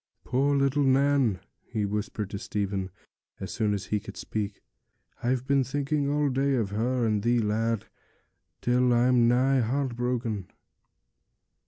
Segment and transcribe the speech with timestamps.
[0.23, 2.89] 'Poor little Nan!' he whispered to Stephen,
[3.39, 4.63] as soon as he could speak.
[5.21, 7.85] 'I've been thinking all day of her and thee, lad,
[8.61, 10.47] till I'm nigh heart broken.'